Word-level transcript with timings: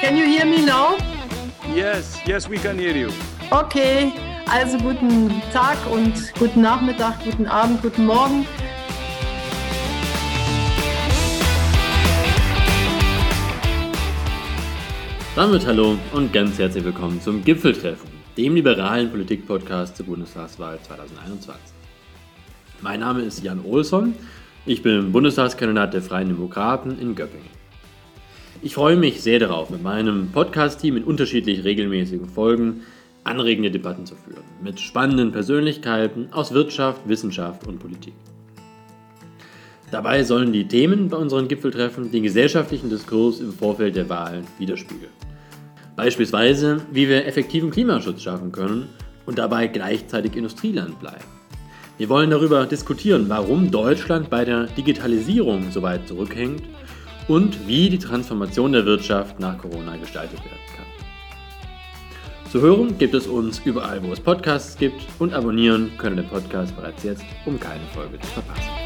Can 0.00 0.16
you 0.16 0.24
hear 0.24 0.46
me 0.46 0.64
now? 0.64 0.96
Yes, 1.74 2.18
yes, 2.26 2.48
we 2.48 2.56
can 2.56 2.78
hear 2.78 2.96
you. 2.96 3.10
Okay, 3.52 4.12
also 4.46 4.78
guten 4.78 5.42
Tag 5.52 5.76
und 5.90 6.32
guten 6.38 6.62
Nachmittag, 6.62 7.22
guten 7.22 7.46
Abend, 7.46 7.82
guten 7.82 8.06
Morgen. 8.06 8.46
Damit 15.36 15.66
hallo 15.66 15.98
und 16.12 16.32
ganz 16.32 16.58
herzlich 16.58 16.84
willkommen 16.84 17.20
zum 17.20 17.44
Gipfeltreffen, 17.44 18.08
dem 18.38 18.54
liberalen 18.54 19.10
Politik-Podcast 19.10 19.96
zur 19.96 20.06
Bundestagswahl 20.06 20.78
2021. 20.80 21.60
Mein 22.80 23.00
Name 23.00 23.22
ist 23.22 23.42
Jan 23.42 23.64
Olsson, 23.64 24.14
ich 24.64 24.80
bin 24.80 25.10
Bundestagskandidat 25.10 25.92
der 25.92 26.02
Freien 26.02 26.28
Demokraten 26.28 27.00
in 27.00 27.16
Göppingen. 27.16 27.50
Ich 28.62 28.74
freue 28.74 28.94
mich 28.94 29.22
sehr 29.22 29.40
darauf, 29.40 29.70
mit 29.70 29.82
meinem 29.82 30.30
Podcast-Team 30.30 30.98
in 30.98 31.02
unterschiedlich 31.02 31.64
regelmäßigen 31.64 32.28
Folgen 32.28 32.82
anregende 33.24 33.72
Debatten 33.72 34.06
zu 34.06 34.14
führen, 34.14 34.44
mit 34.62 34.78
spannenden 34.78 35.32
Persönlichkeiten 35.32 36.28
aus 36.30 36.54
Wirtschaft, 36.54 37.08
Wissenschaft 37.08 37.66
und 37.66 37.80
Politik. 37.80 38.14
Dabei 39.90 40.22
sollen 40.22 40.52
die 40.52 40.68
Themen 40.68 41.08
bei 41.08 41.16
unseren 41.16 41.48
Gipfeltreffen 41.48 42.12
den 42.12 42.22
gesellschaftlichen 42.22 42.88
Diskurs 42.88 43.40
im 43.40 43.52
Vorfeld 43.52 43.96
der 43.96 44.08
Wahlen 44.08 44.46
widerspiegeln. 44.60 45.27
Beispielsweise, 45.98 46.80
wie 46.92 47.08
wir 47.08 47.26
effektiven 47.26 47.72
Klimaschutz 47.72 48.22
schaffen 48.22 48.52
können 48.52 48.88
und 49.26 49.36
dabei 49.36 49.66
gleichzeitig 49.66 50.36
Industrieland 50.36 51.00
bleiben. 51.00 51.24
Wir 51.96 52.08
wollen 52.08 52.30
darüber 52.30 52.66
diskutieren, 52.66 53.28
warum 53.28 53.72
Deutschland 53.72 54.30
bei 54.30 54.44
der 54.44 54.66
Digitalisierung 54.68 55.72
so 55.72 55.82
weit 55.82 56.06
zurückhängt 56.06 56.62
und 57.26 57.66
wie 57.66 57.90
die 57.90 57.98
Transformation 57.98 58.70
der 58.70 58.86
Wirtschaft 58.86 59.40
nach 59.40 59.58
Corona 59.58 59.96
gestaltet 59.96 60.38
werden 60.38 60.68
kann. 60.76 60.86
Zu 62.52 62.60
hören 62.60 62.96
gibt 62.96 63.14
es 63.14 63.26
uns 63.26 63.60
überall, 63.64 64.00
wo 64.04 64.12
es 64.12 64.20
Podcasts 64.20 64.78
gibt 64.78 65.02
und 65.18 65.34
abonnieren 65.34 65.90
können 65.98 66.18
den 66.18 66.28
Podcast 66.28 66.76
bereits 66.76 67.02
jetzt, 67.02 67.24
um 67.44 67.58
keine 67.58 67.82
Folge 67.92 68.20
zu 68.20 68.28
verpassen. 68.28 68.77